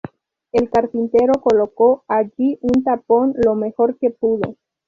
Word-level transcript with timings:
El 0.51 0.67
carpintero 0.71 1.33
coloco 1.41 2.03
allí 2.07 2.57
un 2.63 2.83
tapón 2.83 3.35
lo 3.37 3.53
mejor 3.53 3.99
que 3.99 4.09
pudo. 4.09 4.55